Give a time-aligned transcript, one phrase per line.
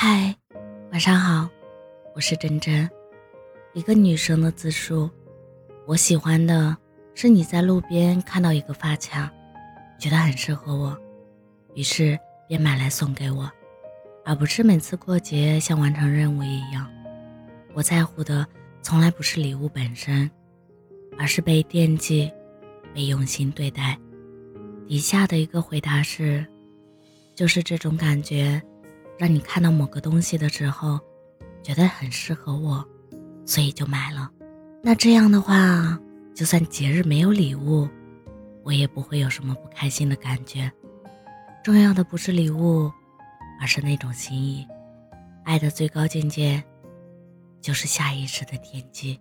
[0.00, 0.32] 嗨，
[0.92, 1.50] 晚上好，
[2.14, 2.88] 我是真真，
[3.72, 5.10] 一个女生的自述。
[5.88, 6.76] 我喜欢的
[7.16, 9.28] 是你在路边看到一个发卡，
[9.98, 10.96] 觉得很适合我，
[11.74, 12.16] 于是
[12.46, 13.50] 便买来送给我，
[14.24, 16.88] 而不是每次过节像完成任务一样。
[17.74, 18.46] 我在乎的
[18.80, 20.30] 从来不是礼物本身，
[21.18, 22.30] 而是被惦记、
[22.94, 23.98] 被用心对待。
[24.86, 26.46] 底下的一个回答是，
[27.34, 28.62] 就是这种感觉。
[29.18, 30.98] 让你看到某个东西的时候，
[31.62, 32.86] 觉得很适合我，
[33.44, 34.30] 所以就买了。
[34.82, 35.98] 那这样的话，
[36.34, 37.88] 就算节日没有礼物，
[38.62, 40.70] 我也不会有什么不开心的感觉。
[41.64, 42.90] 重要的不是礼物，
[43.60, 44.66] 而是那种心意。
[45.44, 46.62] 爱的最高境界，
[47.60, 49.20] 就是下意识的惦记。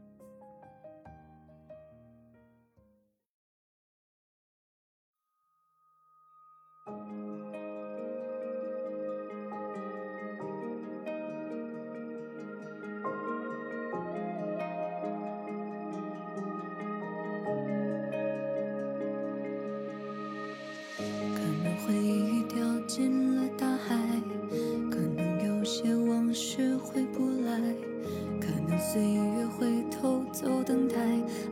[28.98, 30.96] 岁月会偷走等待，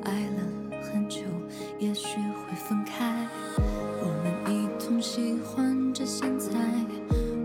[0.04, 1.22] 爱了很久，
[1.78, 3.28] 也许会分开。
[4.02, 6.50] 我们一同喜欢着现在，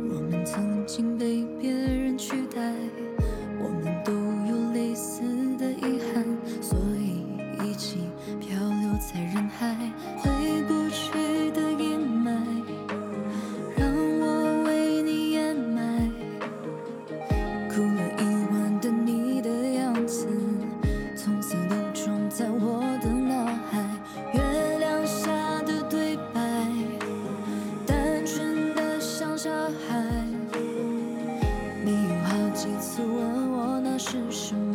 [0.08, 1.79] 我们曾经被别
[34.30, 34.69] 这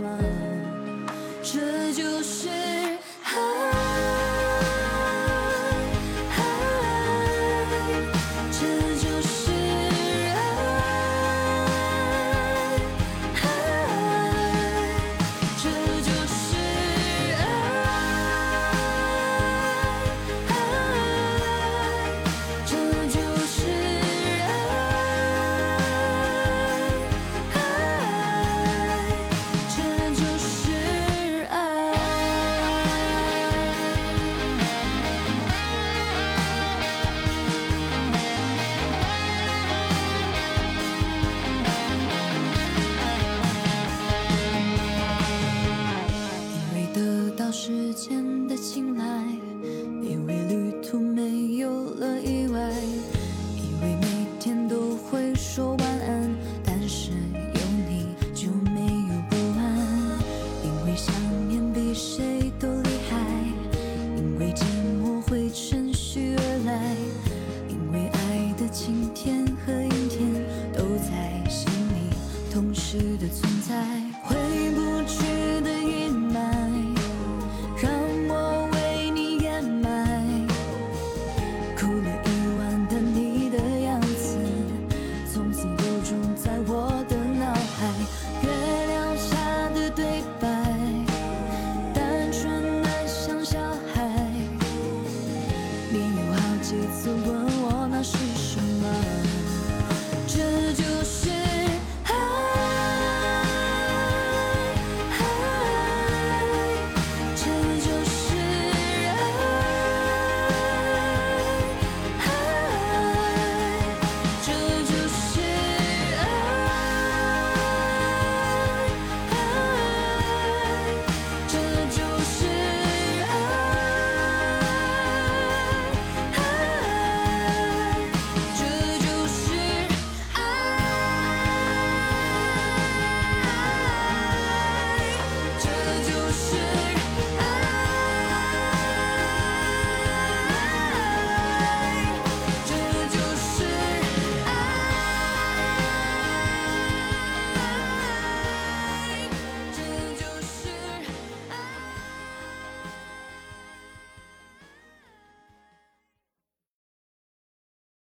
[73.18, 73.55] 的存